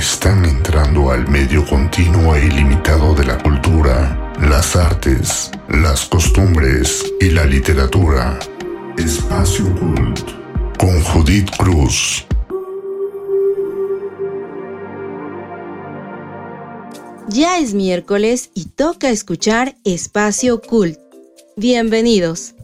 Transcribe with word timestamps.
están 0.00 0.46
entrando 0.46 1.10
al 1.10 1.28
medio 1.28 1.62
continuo 1.66 2.34
e 2.34 2.46
ilimitado 2.46 3.14
de 3.14 3.26
la 3.26 3.36
cultura, 3.36 4.32
las 4.40 4.74
artes, 4.74 5.50
las 5.68 6.06
costumbres 6.06 7.04
y 7.20 7.28
la 7.28 7.44
literatura. 7.44 8.38
Espacio 8.96 9.66
Cult 9.74 10.20
con 10.78 11.02
Judith 11.02 11.50
Cruz. 11.58 12.24
Ya 17.28 17.58
es 17.58 17.74
miércoles 17.74 18.48
y 18.54 18.70
toca 18.70 19.10
escuchar 19.10 19.76
Espacio 19.84 20.62
Cult. 20.62 20.98
Bienvenidos. 21.56 22.54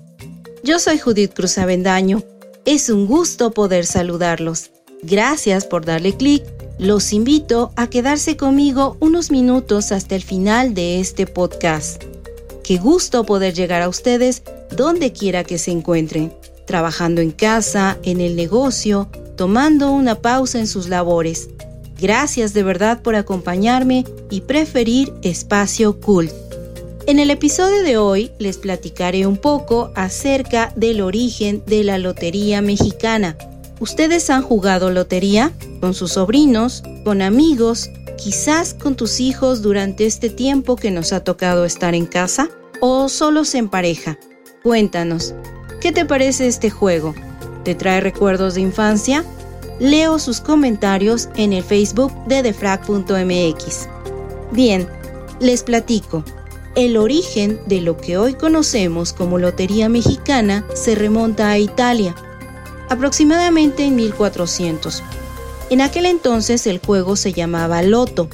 Yo 0.64 0.79
soy 0.79 0.98
Judith 0.98 1.34
Cruz 1.34 1.59
Avendaño. 1.59 2.23
Es 2.64 2.89
un 2.89 3.07
gusto 3.07 3.50
poder 3.50 3.84
saludarlos. 3.84 4.71
Gracias 5.03 5.66
por 5.66 5.84
darle 5.84 6.16
clic. 6.16 6.55
Los 6.79 7.14
invito 7.14 7.72
a 7.74 7.89
quedarse 7.89 8.36
conmigo 8.36 8.98
unos 9.00 9.30
minutos 9.30 9.93
hasta 9.93 10.14
el 10.14 10.22
final 10.22 10.75
de 10.75 11.00
este 11.00 11.26
podcast. 11.26 12.04
Qué 12.62 12.76
gusto 12.76 13.25
poder 13.25 13.54
llegar 13.54 13.80
a 13.80 13.89
ustedes 13.89 14.43
donde 14.76 15.11
quiera 15.11 15.43
que 15.43 15.57
se 15.57 15.70
encuentren, 15.70 16.34
trabajando 16.67 17.22
en 17.22 17.31
casa, 17.31 17.96
en 18.03 18.20
el 18.20 18.36
negocio, 18.36 19.08
tomando 19.36 19.90
una 19.90 20.17
pausa 20.17 20.58
en 20.58 20.67
sus 20.67 20.90
labores. 20.90 21.48
Gracias 21.98 22.53
de 22.53 22.62
verdad 22.62 23.00
por 23.00 23.14
acompañarme 23.14 24.04
y 24.29 24.43
preferir 24.43 25.14
Espacio 25.22 25.98
Cult. 25.98 26.31
En 27.06 27.18
el 27.20 27.31
episodio 27.31 27.84
de 27.84 27.96
hoy 27.96 28.32
les 28.39 28.58
platicaré 28.58 29.26
un 29.26 29.39
poco 29.39 29.93
acerca 29.95 30.75
del 30.76 31.00
origen 31.00 31.62
de 31.67 31.84
la 31.84 31.96
Lotería 31.96 32.61
Mexicana. 32.61 33.39
¿Ustedes 33.81 34.28
han 34.28 34.42
jugado 34.42 34.91
lotería? 34.91 35.53
¿Con 35.80 35.94
sus 35.94 36.12
sobrinos? 36.12 36.83
¿Con 37.05 37.22
amigos? 37.22 37.91
¿Quizás 38.17 38.75
con 38.75 38.97
tus 38.97 39.20
hijos 39.20 39.62
durante 39.62 40.06
este 40.06 40.31
tiempo 40.31 40.77
que 40.77 40.91
nos 40.91 41.12
ha 41.12 41.23
tocado 41.23 41.64
estar 41.64 41.95
en 41.95 42.06
casa? 42.06 42.48
¿O 42.81 43.09
solos 43.09 43.55
en 43.55 43.69
pareja? 43.69 44.19
Cuéntanos, 44.62 45.34
¿qué 45.81 45.92
te 45.92 46.06
parece 46.06 46.47
este 46.47 46.70
juego? 46.70 47.14
¿Te 47.64 47.75
trae 47.75 48.01
recuerdos 48.01 48.55
de 48.55 48.62
infancia? 48.62 49.25
Leo 49.78 50.19
sus 50.19 50.41
comentarios 50.41 51.28
en 51.36 51.53
el 51.53 51.62
Facebook 51.62 52.12
de 52.27 52.42
defrag.mx. 52.42 53.89
Bien, 54.53 54.89
les 55.41 55.62
platico. 55.62 56.25
El 56.75 56.97
origen 56.97 57.61
de 57.67 57.81
lo 57.81 57.97
que 57.97 58.19
hoy 58.19 58.34
conocemos 58.34 59.12
como 59.12 59.39
Lotería 59.39 59.89
Mexicana 59.89 60.67
se 60.75 60.95
remonta 60.95 61.51
a 61.51 61.58
Italia, 61.58 62.14
aproximadamente 62.89 63.84
en 63.84 63.97
1400. 63.97 65.03
En 65.69 65.81
aquel 65.81 66.06
entonces 66.06 66.67
el 66.69 66.78
juego 66.78 67.17
se 67.17 67.33
llamaba 67.33 67.83
Loto 67.83 68.28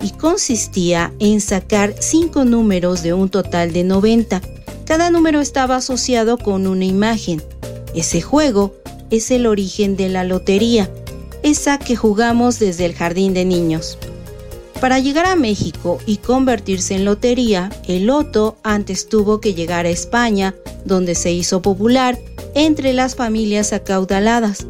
y 0.00 0.10
consistía 0.10 1.12
en 1.18 1.40
sacar 1.40 1.94
cinco 1.98 2.44
números 2.44 3.02
de 3.02 3.12
un 3.12 3.28
total 3.28 3.72
de 3.72 3.82
90. 3.82 4.40
Cada 4.84 5.10
número 5.10 5.40
estaba 5.40 5.76
asociado 5.76 6.38
con 6.38 6.68
una 6.68 6.84
imagen. 6.84 7.42
Ese 7.94 8.20
juego 8.20 8.72
es 9.10 9.32
el 9.32 9.46
origen 9.46 9.96
de 9.96 10.08
la 10.08 10.22
lotería, 10.22 10.88
esa 11.42 11.78
que 11.78 11.96
jugamos 11.96 12.60
desde 12.60 12.84
el 12.84 12.94
jardín 12.94 13.34
de 13.34 13.44
niños. 13.44 13.98
Para 14.80 15.00
llegar 15.00 15.26
a 15.26 15.34
México 15.34 15.98
y 16.06 16.18
convertirse 16.18 16.94
en 16.94 17.04
lotería, 17.04 17.70
el 17.88 18.06
loto 18.06 18.58
antes 18.62 19.08
tuvo 19.08 19.40
que 19.40 19.54
llegar 19.54 19.86
a 19.86 19.90
España, 19.90 20.54
donde 20.84 21.16
se 21.16 21.32
hizo 21.32 21.62
popular 21.62 22.16
entre 22.54 22.92
las 22.92 23.16
familias 23.16 23.72
acaudaladas. 23.72 24.66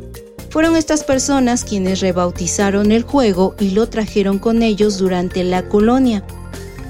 Fueron 0.51 0.77
estas 0.77 1.05
personas 1.05 1.65
quienes 1.65 2.01
rebautizaron 2.01 2.93
el 2.93 3.03
juego 3.03 3.55
y 3.59 3.71
lo 3.71 3.89
trajeron 3.89 4.39
con 4.39 4.63
ellos 4.63 4.99
durante 4.99 5.45
la 5.45 5.69
colonia, 5.69 6.25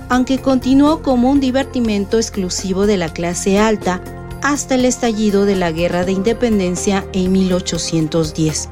aunque 0.09 0.39
continuó 0.39 1.03
como 1.03 1.31
un 1.31 1.41
divertimento 1.41 2.19
exclusivo 2.19 2.87
de 2.87 2.97
la 2.97 3.13
clase 3.13 3.59
alta 3.59 4.03
hasta 4.43 4.77
el 4.77 4.85
estallido 4.85 5.45
de 5.45 5.57
la 5.57 5.73
Guerra 5.73 6.05
de 6.05 6.13
Independencia 6.13 7.05
en 7.13 7.33
1810. 7.33 8.69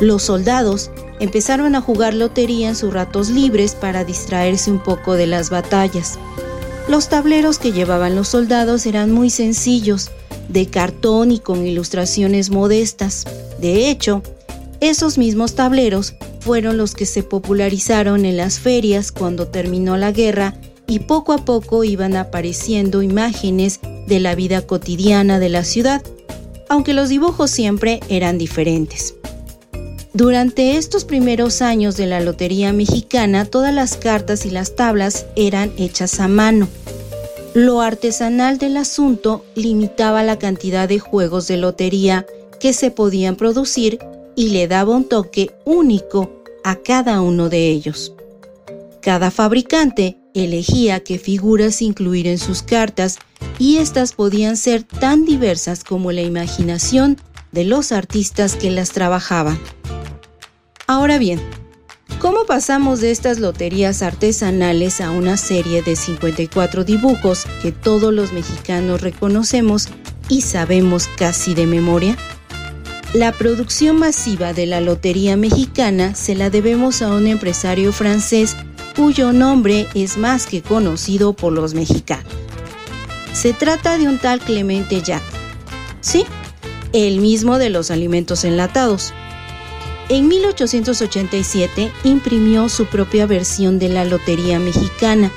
Los 0.00 0.22
soldados 0.22 0.90
empezaron 1.20 1.74
a 1.74 1.80
jugar 1.80 2.14
lotería 2.14 2.68
en 2.68 2.76
sus 2.76 2.92
ratos 2.92 3.28
libres 3.28 3.74
para 3.74 4.04
distraerse 4.04 4.70
un 4.70 4.78
poco 4.78 5.14
de 5.14 5.26
las 5.26 5.50
batallas. 5.50 6.18
Los 6.88 7.08
tableros 7.08 7.58
que 7.58 7.72
llevaban 7.72 8.14
los 8.14 8.28
soldados 8.28 8.86
eran 8.86 9.12
muy 9.12 9.28
sencillos, 9.28 10.10
de 10.48 10.66
cartón 10.66 11.30
y 11.30 11.38
con 11.38 11.66
ilustraciones 11.66 12.50
modestas. 12.50 13.24
De 13.60 13.90
hecho, 13.90 14.22
esos 14.80 15.18
mismos 15.18 15.54
tableros 15.54 16.14
fueron 16.40 16.76
los 16.76 16.94
que 16.94 17.06
se 17.06 17.22
popularizaron 17.22 18.24
en 18.24 18.36
las 18.36 18.60
ferias 18.60 19.12
cuando 19.12 19.48
terminó 19.48 19.96
la 19.96 20.12
guerra 20.12 20.54
y 20.86 21.00
poco 21.00 21.32
a 21.32 21.44
poco 21.44 21.84
iban 21.84 22.16
apareciendo 22.16 23.02
imágenes 23.02 23.80
de 24.06 24.20
la 24.20 24.34
vida 24.34 24.62
cotidiana 24.62 25.38
de 25.38 25.50
la 25.50 25.64
ciudad, 25.64 26.02
aunque 26.68 26.94
los 26.94 27.08
dibujos 27.08 27.50
siempre 27.50 28.00
eran 28.08 28.38
diferentes. 28.38 29.14
Durante 30.14 30.76
estos 30.76 31.04
primeros 31.04 31.60
años 31.60 31.96
de 31.96 32.06
la 32.06 32.20
Lotería 32.20 32.72
Mexicana, 32.72 33.44
todas 33.44 33.74
las 33.74 33.96
cartas 33.96 34.46
y 34.46 34.50
las 34.50 34.74
tablas 34.74 35.26
eran 35.36 35.70
hechas 35.76 36.18
a 36.18 36.28
mano. 36.28 36.66
Lo 37.54 37.80
artesanal 37.80 38.58
del 38.58 38.76
asunto 38.76 39.44
limitaba 39.54 40.22
la 40.22 40.38
cantidad 40.38 40.88
de 40.88 40.98
juegos 40.98 41.48
de 41.48 41.56
lotería 41.56 42.26
que 42.60 42.72
se 42.72 42.90
podían 42.90 43.36
producir 43.36 43.98
y 44.36 44.50
le 44.50 44.68
daba 44.68 44.94
un 44.94 45.04
toque 45.04 45.50
único 45.64 46.42
a 46.62 46.76
cada 46.76 47.20
uno 47.20 47.48
de 47.48 47.70
ellos. 47.70 48.12
Cada 49.00 49.30
fabricante 49.30 50.18
elegía 50.34 51.00
qué 51.00 51.18
figuras 51.18 51.80
incluir 51.82 52.26
en 52.26 52.38
sus 52.38 52.62
cartas 52.62 53.18
y 53.58 53.78
éstas 53.78 54.12
podían 54.12 54.56
ser 54.56 54.82
tan 54.82 55.24
diversas 55.24 55.82
como 55.84 56.12
la 56.12 56.22
imaginación 56.22 57.16
de 57.52 57.64
los 57.64 57.92
artistas 57.92 58.56
que 58.56 58.70
las 58.70 58.90
trabajaban. 58.90 59.58
Ahora 60.86 61.18
bien, 61.18 61.40
¿cómo 62.18 62.44
pasamos 62.46 63.00
de 63.00 63.10
estas 63.10 63.38
loterías 63.38 64.02
artesanales 64.02 65.00
a 65.00 65.10
una 65.10 65.36
serie 65.36 65.82
de 65.82 65.96
54 65.96 66.84
dibujos 66.84 67.46
que 67.62 67.72
todos 67.72 68.12
los 68.12 68.32
mexicanos 68.32 69.00
reconocemos 69.00 69.88
y 70.28 70.42
sabemos 70.42 71.08
casi 71.16 71.54
de 71.54 71.66
memoria? 71.66 72.16
La 73.14 73.32
producción 73.32 73.96
masiva 73.98 74.52
de 74.52 74.66
la 74.66 74.82
Lotería 74.82 75.36
Mexicana 75.36 76.14
se 76.14 76.34
la 76.34 76.50
debemos 76.50 77.00
a 77.00 77.08
un 77.08 77.26
empresario 77.26 77.90
francés 77.92 78.54
cuyo 78.96 79.32
nombre 79.32 79.86
es 79.94 80.18
más 80.18 80.46
que 80.46 80.60
conocido 80.60 81.32
por 81.32 81.52
los 81.52 81.72
mexicanos. 81.72 82.30
Se 83.32 83.52
trata 83.52 83.96
de 83.96 84.08
un 84.08 84.18
tal 84.18 84.40
Clemente 84.40 85.00
Jack. 85.00 85.22
Sí, 86.00 86.26
el 86.92 87.20
mismo 87.20 87.58
de 87.58 87.70
los 87.70 87.90
alimentos 87.90 88.44
enlatados. 88.44 89.14
En 90.08 90.26
1887 90.26 91.92
imprimió 92.04 92.70
su 92.70 92.86
propia 92.86 93.26
versión 93.26 93.78
de 93.78 93.90
la 93.90 94.06
Lotería 94.06 94.58
Mexicana. 94.58 95.30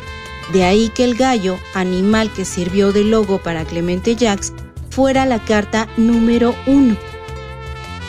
De 0.54 0.64
ahí 0.64 0.90
que 0.90 1.04
el 1.04 1.16
gallo, 1.16 1.60
animal 1.74 2.32
que 2.32 2.46
sirvió 2.46 2.94
de 2.94 3.04
logo 3.04 3.40
para 3.40 3.66
Clemente 3.66 4.16
Jacks, 4.16 4.54
fuera 4.90 5.26
la 5.26 5.40
carta 5.40 5.90
número 5.98 6.56
uno. 6.68 6.96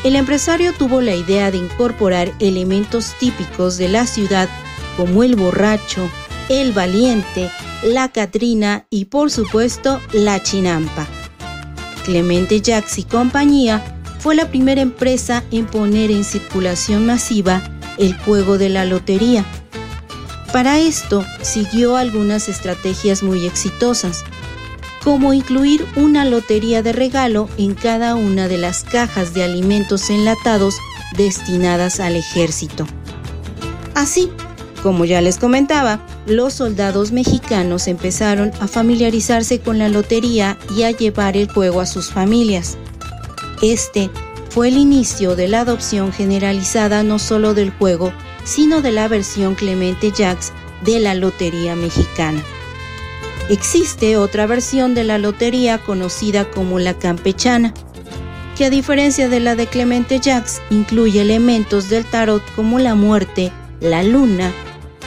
El 0.04 0.14
empresario 0.14 0.72
tuvo 0.72 1.00
la 1.00 1.14
idea 1.14 1.50
de 1.50 1.58
incorporar 1.58 2.32
elementos 2.38 3.14
típicos 3.18 3.76
de 3.76 3.88
la 3.88 4.06
ciudad 4.06 4.48
como 4.96 5.24
el 5.24 5.34
borracho, 5.34 6.08
el 6.48 6.72
valiente, 6.72 7.50
la 7.82 8.08
Catrina 8.08 8.86
y 8.88 9.06
por 9.06 9.32
supuesto 9.32 10.00
la 10.12 10.40
chinampa. 10.42 11.08
Clemente 12.04 12.60
Jacks 12.60 12.98
y 12.98 13.04
compañía 13.04 14.01
fue 14.22 14.36
la 14.36 14.48
primera 14.48 14.80
empresa 14.80 15.42
en 15.50 15.66
poner 15.66 16.12
en 16.12 16.22
circulación 16.22 17.06
masiva 17.06 17.60
el 17.98 18.16
juego 18.16 18.56
de 18.56 18.68
la 18.68 18.84
lotería. 18.84 19.44
Para 20.52 20.78
esto 20.78 21.24
siguió 21.40 21.96
algunas 21.96 22.48
estrategias 22.48 23.24
muy 23.24 23.44
exitosas, 23.44 24.22
como 25.02 25.32
incluir 25.32 25.84
una 25.96 26.24
lotería 26.24 26.82
de 26.82 26.92
regalo 26.92 27.48
en 27.58 27.74
cada 27.74 28.14
una 28.14 28.46
de 28.46 28.58
las 28.58 28.84
cajas 28.84 29.34
de 29.34 29.42
alimentos 29.42 30.08
enlatados 30.08 30.76
destinadas 31.16 31.98
al 31.98 32.14
ejército. 32.14 32.86
Así, 33.96 34.30
como 34.84 35.04
ya 35.04 35.20
les 35.20 35.38
comentaba, 35.38 36.06
los 36.26 36.54
soldados 36.54 37.10
mexicanos 37.10 37.88
empezaron 37.88 38.52
a 38.60 38.68
familiarizarse 38.68 39.58
con 39.58 39.80
la 39.80 39.88
lotería 39.88 40.58
y 40.76 40.84
a 40.84 40.92
llevar 40.92 41.36
el 41.36 41.50
juego 41.50 41.80
a 41.80 41.86
sus 41.86 42.10
familias. 42.10 42.78
Este 43.62 44.10
fue 44.50 44.68
el 44.68 44.76
inicio 44.76 45.36
de 45.36 45.46
la 45.46 45.60
adopción 45.60 46.12
generalizada 46.12 47.04
no 47.04 47.20
solo 47.20 47.54
del 47.54 47.70
juego, 47.70 48.12
sino 48.44 48.82
de 48.82 48.90
la 48.90 49.06
versión 49.06 49.54
Clemente 49.54 50.10
Jacks 50.10 50.52
de 50.84 50.98
la 50.98 51.14
Lotería 51.14 51.76
Mexicana. 51.76 52.42
Existe 53.48 54.16
otra 54.16 54.46
versión 54.46 54.94
de 54.94 55.04
la 55.04 55.18
lotería 55.18 55.78
conocida 55.78 56.50
como 56.50 56.78
la 56.78 56.94
campechana. 56.94 57.72
que 58.56 58.66
a 58.66 58.70
diferencia 58.70 59.30
de 59.30 59.40
la 59.40 59.54
de 59.56 59.66
Clemente 59.66 60.20
Jacks 60.20 60.60
incluye 60.68 61.22
elementos 61.22 61.88
del 61.88 62.04
tarot 62.04 62.42
como 62.54 62.78
la 62.78 62.94
muerte, 62.94 63.50
la 63.80 64.02
luna 64.02 64.52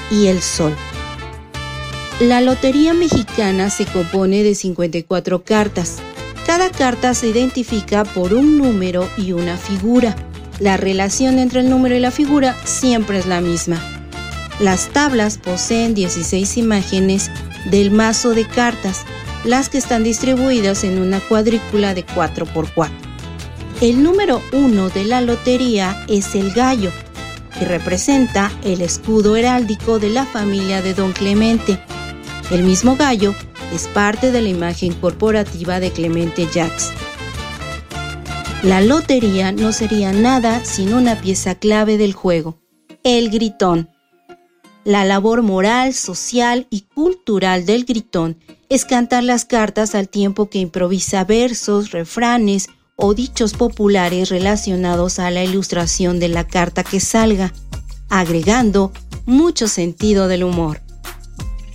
y 0.10 0.28
el 0.28 0.42
sol. 0.42 0.74
La 2.20 2.42
Lotería 2.42 2.96
Mexicana 2.96 3.70
se 3.70 3.86
compone 3.86 4.42
de 4.42 4.56
54 4.56 5.44
cartas. 5.44 5.98
Cada 6.46 6.70
carta 6.70 7.14
se 7.16 7.28
identifica 7.28 8.04
por 8.04 8.34
un 8.34 8.60
número 8.60 9.10
y 9.18 9.32
una 9.32 9.58
figura. 9.58 10.16
La 10.60 10.78
relación 10.78 11.40
entre 11.40 11.62
el 11.62 11.70
número 11.70 11.96
y 11.96 12.00
la 12.00 12.12
figura 12.12 12.56
siempre 12.66 13.18
es 13.18 13.26
la 13.26 13.42
misma. 13.42 13.82
Las 14.60 14.88
tablas 14.90 15.38
poseen 15.38 15.96
16 15.96 16.58
imágenes 16.58 17.32
del 17.72 17.90
mazo 17.90 18.36
de 18.36 18.46
cartas, 18.46 19.06
las 19.44 19.70
que 19.70 19.80
están 19.80 20.04
distribuidas 20.04 20.84
en 20.84 21.00
una 21.00 21.20
cuadrícula 21.20 21.94
de 21.94 22.06
4x4. 22.06 22.90
El 23.82 24.04
número 24.04 24.42
1 24.54 24.90
de 24.90 25.04
la 25.04 25.22
lotería 25.22 26.06
es 26.08 26.36
el 26.36 26.54
gallo, 26.54 26.92
que 27.58 27.66
representa 27.66 28.52
el 28.64 28.82
escudo 28.82 29.36
heráldico 29.36 30.00
de 30.00 30.10
la 30.10 30.26
familia 30.26 30.82
de 30.82 30.94
Don 30.94 31.12
Clemente. 31.12 31.80
El 32.52 32.64
mismo 32.64 32.96
gallo 32.96 33.36
es 33.74 33.88
parte 33.88 34.32
de 34.32 34.42
la 34.42 34.50
imagen 34.50 34.94
corporativa 34.94 35.80
de 35.80 35.92
Clemente 35.92 36.48
Jacks. 36.54 36.92
La 38.64 38.82
lotería 38.82 39.52
no 39.52 39.72
sería 39.72 40.12
nada 40.12 40.66
sin 40.66 40.94
una 40.94 41.22
pieza 41.22 41.56
clave 41.56 41.98
del 41.98 42.14
juego, 42.14 42.60
el 43.04 43.30
gritón. 43.30 43.90
La 44.84 45.06
labor 45.06 45.42
moral, 45.42 45.94
social 45.94 46.68
y 46.70 46.82
cultural 46.82 47.66
del 47.66 47.86
gritón 47.86 48.38
es 48.70 48.86
cantar 48.86 49.24
las 49.24 49.46
cartas 49.46 49.96
al 49.96 50.10
tiempo 50.10 50.50
que 50.50 50.60
improvisa 50.60 51.24
versos, 51.24 51.92
refranes 51.92 52.68
o 52.96 53.14
dichos 53.14 53.54
populares 53.54 54.30
relacionados 54.30 55.20
a 55.20 55.30
la 55.32 55.44
ilustración 55.44 56.20
de 56.20 56.30
la 56.30 56.48
carta 56.48 56.84
que 56.84 57.00
salga, 57.00 57.54
agregando 58.10 58.92
mucho 59.26 59.68
sentido 59.68 60.28
del 60.28 60.44
humor. 60.44 60.85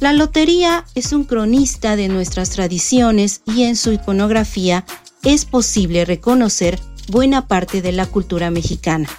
La 0.01 0.15
lotería 0.15 0.87
es 0.95 1.13
un 1.13 1.25
cronista 1.25 1.95
de 1.95 2.09
nuestras 2.09 2.49
tradiciones 2.49 3.43
y 3.45 3.65
en 3.65 3.77
su 3.77 3.93
iconografía 3.93 4.87
es 5.23 5.45
posible 5.45 6.07
reconocer 6.07 6.81
buena 7.09 7.47
parte 7.47 7.83
de 7.83 7.93
la 7.93 8.07
cultura 8.07 8.51
mexicana. 8.51 9.11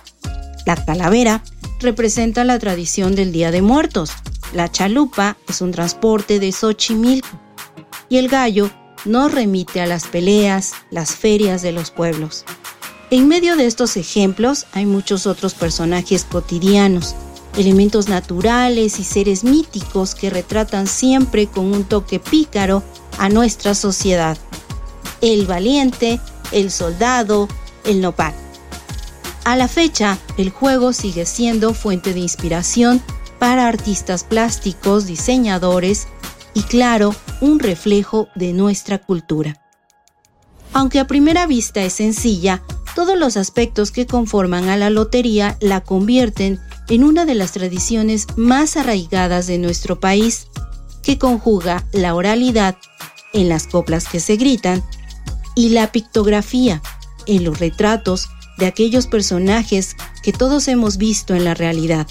La 0.66 0.84
calavera 0.84 1.44
representa 1.80 2.44
la 2.44 2.58
tradición 2.58 3.14
del 3.14 3.32
Día 3.32 3.52
de 3.52 3.62
Muertos, 3.62 4.12
la 4.54 4.72
chalupa 4.72 5.38
es 5.48 5.62
un 5.62 5.72
transporte 5.72 6.40
de 6.40 6.52
Xochimilco 6.52 7.40
y 8.10 8.18
el 8.18 8.28
gallo 8.28 8.72
nos 9.06 9.32
remite 9.32 9.82
a 9.82 9.86
las 9.86 10.08
peleas, 10.08 10.74
las 10.90 11.16
ferias 11.16 11.62
de 11.62 11.74
los 11.74 11.92
pueblos. 11.92 12.44
En 13.12 13.28
medio 13.28 13.56
de 13.56 13.68
estos 13.68 13.98
ejemplos 13.98 14.66
hay 14.74 14.88
muchos 14.88 15.28
otros 15.28 15.54
personajes 15.54 16.26
cotidianos, 16.26 17.16
elementos 17.58 18.08
naturales 18.08 19.00
y 19.00 19.04
seres 19.04 19.44
míticos 19.44 20.16
que 20.16 20.30
retratan 20.30 20.88
siempre 20.88 21.48
con 21.48 21.66
un 21.66 21.84
toque 21.84 22.20
pícaro 22.20 22.84
a 23.18 23.30
nuestra 23.30 23.76
sociedad. 23.76 24.38
El 25.22 25.46
valiente, 25.46 26.20
el 26.52 26.72
soldado, 26.72 27.48
el 27.86 28.02
nopal. 28.02 28.34
A 29.44 29.56
la 29.56 29.68
fecha, 29.68 30.18
el 30.38 30.50
juego 30.50 30.94
sigue 30.94 31.26
siendo 31.26 31.74
fuente 31.74 32.14
de 32.14 32.20
inspiración 32.20 33.02
para 33.40 33.68
artistas 33.68 34.24
plásticos, 34.24 35.08
diseñadores 35.08 36.08
y 36.54 36.62
claro, 36.64 37.16
un 37.40 37.60
reflejo 37.60 38.28
de 38.36 38.54
nuestra 38.54 39.00
cultura. 39.00 39.62
Aunque 40.74 41.00
a 41.00 41.08
primera 41.08 41.48
vista 41.48 41.82
es 41.82 41.94
sencilla, 41.94 42.62
todos 42.96 43.18
los 43.18 43.38
aspectos 43.38 43.92
que 43.92 44.06
conforman 44.06 44.70
a 44.70 44.78
la 44.78 44.90
lotería 44.90 45.58
la 45.60 45.82
convierten 45.82 46.60
en 46.90 47.04
una 47.04 47.26
de 47.26 47.36
las 47.36 47.54
tradiciones 47.54 48.28
más 48.36 48.78
arraigadas 48.78 49.48
de 49.48 49.58
nuestro 49.58 50.00
país, 50.00 50.48
que 51.04 51.18
conjuga 51.18 51.86
la 51.94 52.14
oralidad 52.16 52.78
en 53.34 53.50
las 53.50 53.68
coplas 53.68 54.08
que 54.08 54.20
se 54.20 54.36
gritan 54.36 54.84
y 55.56 55.70
la 55.70 55.92
pictografía 55.92 56.82
en 57.28 57.44
los 57.44 57.60
retratos 57.60 58.30
de 58.58 58.66
aquellos 58.66 59.08
personajes 59.08 59.96
que 60.22 60.34
todos 60.34 60.68
hemos 60.68 60.98
visto 60.98 61.34
en 61.34 61.46
la 61.46 61.54
realidad, 61.54 62.08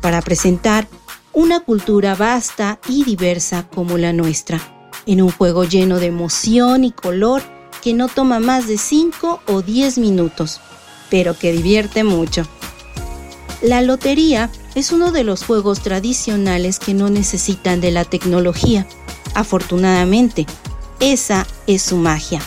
para 0.00 0.22
presentar 0.22 0.88
una 1.32 1.60
cultura 1.60 2.14
vasta 2.14 2.80
y 2.88 3.04
diversa 3.04 3.68
como 3.68 3.98
la 3.98 4.12
nuestra, 4.12 4.60
en 5.04 5.20
un 5.20 5.30
juego 5.30 5.64
lleno 5.64 5.98
de 5.98 6.06
emoción 6.06 6.84
y 6.84 6.92
color 6.92 7.42
que 7.86 7.94
no 7.94 8.08
toma 8.08 8.40
más 8.40 8.66
de 8.66 8.78
5 8.78 9.42
o 9.46 9.62
10 9.62 9.98
minutos, 9.98 10.60
pero 11.08 11.38
que 11.38 11.52
divierte 11.52 12.02
mucho. 12.02 12.44
La 13.62 13.80
lotería 13.80 14.50
es 14.74 14.90
uno 14.90 15.12
de 15.12 15.22
los 15.22 15.44
juegos 15.44 15.82
tradicionales 15.82 16.80
que 16.80 16.94
no 16.94 17.10
necesitan 17.10 17.80
de 17.80 17.92
la 17.92 18.04
tecnología. 18.04 18.88
Afortunadamente, 19.34 20.46
esa 20.98 21.46
es 21.68 21.82
su 21.82 21.96
magia. 21.96 22.42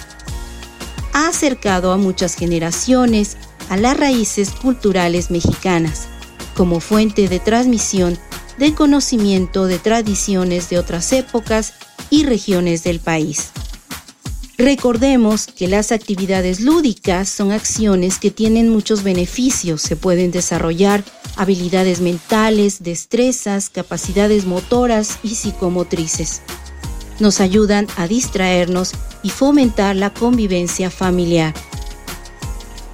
Ha 1.14 1.30
acercado 1.30 1.94
a 1.94 1.98
muchas 1.98 2.36
generaciones 2.36 3.38
a 3.70 3.78
las 3.78 3.96
raíces 3.96 4.50
culturales 4.50 5.32
mexicanas, 5.32 6.10
como 6.54 6.82
fuente 6.82 7.30
de 7.30 7.40
transmisión 7.40 8.20
de 8.58 8.74
conocimiento 8.74 9.68
de 9.68 9.80
tradiciones 9.80 10.70
de 10.70 10.80
otras 10.80 11.14
épocas 11.14 11.76
y 12.10 12.26
regiones 12.26 12.84
del 12.84 13.00
país. 13.00 13.54
Recordemos 14.60 15.48
que 15.48 15.70
las 15.70 15.94
actividades 15.94 16.60
lúdicas 16.60 17.30
son 17.30 17.54
acciones 17.54 18.20
que 18.20 18.30
tienen 18.30 18.68
muchos 18.68 19.04
beneficios. 19.04 19.82
Se 19.82 19.96
pueden 19.96 20.32
desarrollar 20.32 21.02
habilidades 21.38 22.02
mentales, 22.02 22.84
destrezas, 22.84 23.70
capacidades 23.70 24.44
motoras 24.44 25.20
y 25.24 25.36
psicomotrices. 25.36 26.42
Nos 27.22 27.40
ayudan 27.40 27.88
a 27.96 28.08
distraernos 28.08 28.92
y 29.24 29.30
fomentar 29.30 29.96
la 29.96 30.14
convivencia 30.14 30.90
familiar. 30.90 31.54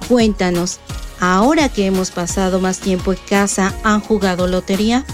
Cuéntanos, 0.06 0.78
ahora 1.18 1.68
que 1.68 1.86
hemos 1.86 2.12
pasado 2.12 2.60
más 2.60 2.78
tiempo 2.78 3.12
en 3.12 3.18
casa, 3.28 3.74
¿han 3.82 4.00
jugado 4.00 4.46
lotería? 4.46 5.04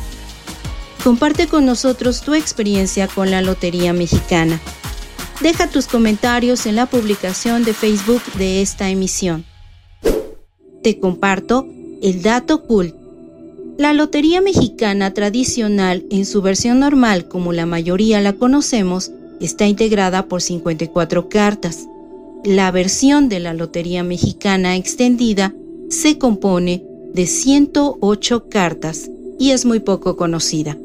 Comparte 1.03 1.47
con 1.47 1.65
nosotros 1.65 2.21
tu 2.21 2.35
experiencia 2.35 3.09
con 3.09 3.31
la 3.31 3.41
Lotería 3.41 3.95
Mexicana. 3.95 4.61
Deja 5.43 5.69
tus 5.69 5.89
comentarios 5.89 6.67
en 6.67 6.77
la 6.77 6.87
publicación 6.87 7.65
de 7.65 7.75
Facebook 7.75 8.23
de 8.39 8.63
esta 8.63 8.91
emisión. 8.91 9.45
Te 10.85 11.01
comparto 11.01 11.67
el 12.01 12.23
dato 12.23 12.63
cool. 12.63 12.95
La 13.77 13.93
Lotería 13.93 14.41
Mexicana 14.41 15.13
tradicional 15.13 16.05
en 16.11 16.27
su 16.27 16.43
versión 16.43 16.79
normal 16.79 17.27
como 17.27 17.53
la 17.53 17.67
mayoría 17.67 18.21
la 18.21 18.35
conocemos 18.35 19.11
está 19.41 19.67
integrada 19.67 20.29
por 20.29 20.43
54 20.43 21.29
cartas. 21.29 21.89
La 22.45 22.71
versión 22.71 23.29
de 23.29 23.41
la 23.41 23.53
Lotería 23.53 24.05
Mexicana 24.05 24.77
extendida 24.77 25.53
se 25.89 26.19
compone 26.19 26.85
de 27.13 27.27
108 27.27 28.49
cartas 28.49 29.11
y 29.41 29.51
es 29.51 29.65
muy 29.65 29.81
poco 29.81 30.17
conocida. 30.17 30.79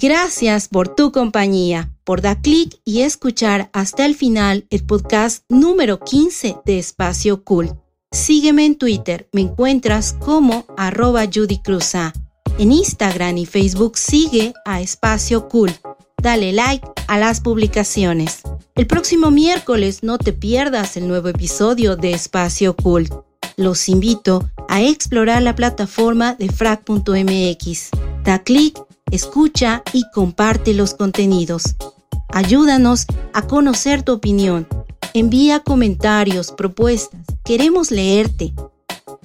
Gracias 0.00 0.68
por 0.68 0.94
tu 0.94 1.10
compañía 1.10 1.90
por 2.06 2.22
dar 2.22 2.40
clic 2.40 2.78
y 2.84 3.02
escuchar 3.02 3.68
hasta 3.72 4.06
el 4.06 4.14
final 4.14 4.64
el 4.70 4.84
podcast 4.84 5.42
número 5.48 5.98
15 5.98 6.58
de 6.64 6.78
Espacio 6.78 7.42
Cool. 7.42 7.76
Sígueme 8.12 8.64
en 8.64 8.76
Twitter, 8.76 9.28
me 9.32 9.40
encuentras 9.40 10.12
como 10.12 10.64
arroba 10.76 11.24
Judy 11.26 11.60
En 12.58 12.70
Instagram 12.70 13.36
y 13.38 13.44
Facebook 13.44 13.98
sigue 13.98 14.54
a 14.64 14.80
Espacio 14.80 15.48
Cool. 15.48 15.72
Dale 16.22 16.52
like 16.52 16.86
a 17.08 17.18
las 17.18 17.40
publicaciones. 17.40 18.42
El 18.76 18.86
próximo 18.86 19.32
miércoles 19.32 20.04
no 20.04 20.16
te 20.16 20.32
pierdas 20.32 20.96
el 20.96 21.08
nuevo 21.08 21.28
episodio 21.28 21.96
de 21.96 22.12
Espacio 22.12 22.76
Cool. 22.76 23.08
Los 23.56 23.88
invito 23.88 24.48
a 24.68 24.80
explorar 24.80 25.42
la 25.42 25.56
plataforma 25.56 26.34
de 26.34 26.50
frac.mx. 26.50 27.90
Da 28.22 28.38
clic, 28.44 28.80
escucha 29.10 29.82
y 29.92 30.04
comparte 30.12 30.72
los 30.72 30.94
contenidos. 30.94 31.74
Ayúdanos 32.36 33.06
a 33.32 33.46
conocer 33.46 34.02
tu 34.02 34.12
opinión. 34.12 34.68
Envía 35.14 35.60
comentarios, 35.60 36.52
propuestas. 36.52 37.22
Queremos 37.46 37.90
leerte. 37.90 38.52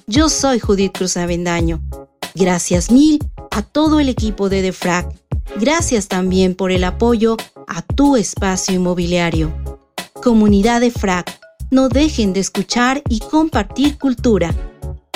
Yo 0.06 0.30
soy 0.30 0.58
Judith 0.60 0.96
Cruz 0.96 1.18
Avendaño. 1.18 1.82
Gracias 2.34 2.90
mil 2.90 3.18
a 3.50 3.60
todo 3.60 4.00
el 4.00 4.08
equipo 4.08 4.48
de 4.48 4.62
DeFrac. 4.62 5.14
Gracias 5.60 6.08
también 6.08 6.54
por 6.54 6.72
el 6.72 6.84
apoyo 6.84 7.36
a 7.68 7.82
tu 7.82 8.16
espacio 8.16 8.76
inmobiliario. 8.76 9.52
Comunidad 10.22 10.80
de 10.80 10.90
FRAC, 10.90 11.38
no 11.70 11.90
dejen 11.90 12.32
de 12.32 12.40
escuchar 12.40 13.02
y 13.10 13.18
compartir 13.18 13.98
cultura. 13.98 14.54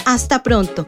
Hasta 0.04 0.42
pronto. 0.42 0.86